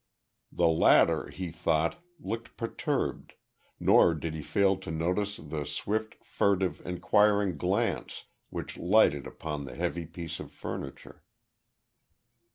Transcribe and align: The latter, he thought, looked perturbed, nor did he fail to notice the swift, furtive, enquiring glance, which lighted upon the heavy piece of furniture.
The 0.51 0.67
latter, 0.67 1.27
he 1.29 1.51
thought, 1.51 2.03
looked 2.19 2.57
perturbed, 2.57 3.35
nor 3.79 4.15
did 4.15 4.33
he 4.33 4.41
fail 4.41 4.75
to 4.77 4.89
notice 4.89 5.37
the 5.37 5.63
swift, 5.63 6.15
furtive, 6.23 6.81
enquiring 6.83 7.55
glance, 7.55 8.25
which 8.49 8.77
lighted 8.79 9.27
upon 9.27 9.65
the 9.65 9.75
heavy 9.75 10.07
piece 10.07 10.39
of 10.39 10.51
furniture. 10.51 11.23